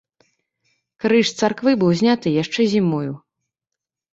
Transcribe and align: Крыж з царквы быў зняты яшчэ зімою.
Крыж 1.03 1.25
з 1.31 1.35
царквы 1.41 1.75
быў 1.83 1.91
зняты 1.99 2.27
яшчэ 2.43 2.61
зімою. 2.73 3.13